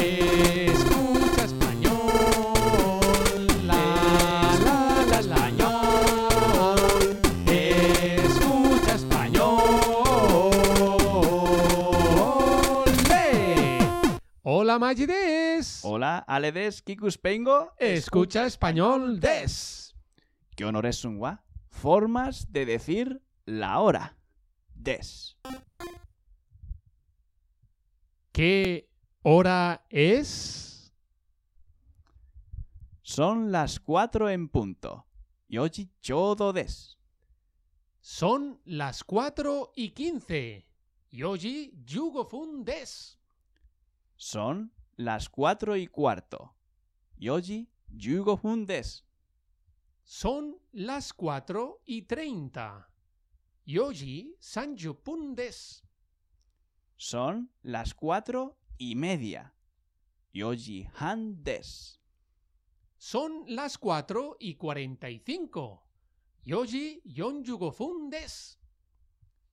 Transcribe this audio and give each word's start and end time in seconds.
Escucha 0.00 1.44
español. 1.44 1.96
La, 3.66 3.82
la, 4.64 5.04
la, 5.10 5.20
español. 5.20 6.78
Escucha 7.46 8.94
español. 8.94 9.58
Hola, 14.42 14.78
Magides. 14.78 15.80
Hola, 15.82 16.18
Aledes 16.18 16.82
Kikuspengo. 16.82 17.72
Escucha 17.78 18.46
español 18.46 19.18
des. 19.20 19.94
¿Qué 20.56 20.64
honores 20.64 20.96
son 20.96 21.18
wa? 21.18 21.44
Formas 21.70 22.50
de 22.52 22.66
decir 22.66 23.22
la 23.46 23.78
hora. 23.78 24.16
Des. 24.74 25.36
¿Qué 28.32 28.87
hora 29.30 29.84
es? 29.90 30.90
Son 33.02 33.52
las 33.52 33.78
cuatro 33.78 34.30
en 34.30 34.48
punto. 34.48 35.04
Yoji 35.48 35.90
chodo 36.00 36.54
des. 36.54 36.96
Son 38.00 38.58
las 38.64 39.04
cuatro 39.04 39.72
y 39.76 39.90
quince. 39.90 40.66
Yoji 41.10 41.74
yugofun 41.86 42.64
des. 42.64 43.18
Son 44.16 44.72
las 44.96 45.28
cuatro 45.28 45.76
y 45.76 45.86
cuarto. 45.88 46.54
Yoji 47.18 47.68
yugo 47.88 48.40
des. 48.66 49.04
Son 50.04 50.56
las 50.72 51.12
cuatro 51.12 51.82
y 51.84 52.00
treinta. 52.02 52.88
Yoji 53.66 54.36
sanjupun 54.40 55.34
des. 55.34 55.84
Son 56.96 57.50
las 57.62 57.92
cuatro 57.92 58.56
y 58.78 58.94
media. 58.94 59.54
Yoji 60.32 60.88
Han 61.00 61.42
des. 61.42 62.00
Son 62.96 63.44
las 63.46 63.78
4 63.78 64.36
y 64.40 64.54
45. 64.54 65.80
Yoji 66.44 67.00
yon 67.04 67.44
yugofun 67.44 68.10
des. 68.10 68.58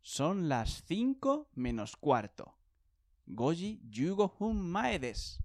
Son 0.02 0.48
las 0.48 0.84
5 0.88 1.48
menos 1.56 1.96
cuarto. 1.98 2.56
Goji 3.28 3.80
yugofun 3.90 4.62
mae 4.62 5.00
des. 5.00 5.40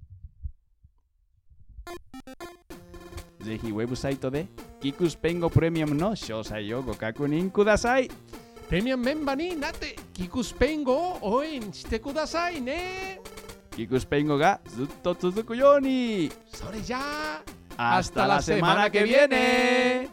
website 3.73 4.31
de 4.31 4.47
Kikuspengo 4.81 5.49
Premium 5.49 5.97
no 5.97 6.15
Shosayo 6.15 6.83
Gokakunin 6.83 7.51
Kudasai. 7.51 8.09
Premium 8.69 9.03
Memba 9.03 9.35
ni 9.35 9.55
nate 9.57 9.97
Kikuspengo 10.13 11.19
oen 11.23 11.73
shite 11.73 12.01
kudasai 12.01 12.61
ne. 12.61 13.19
Kikuspengo 13.71 14.37
ga 14.39 14.61
zutto 14.77 15.15
tsuzuku 15.15 15.55
yoni. 15.55 16.31
¡Sore 16.53 16.83
ya! 16.83 17.43
¡Hasta, 17.77 18.27
la 18.27 18.43
semana, 18.43 18.91
que 18.91 19.05
viene. 19.05 20.09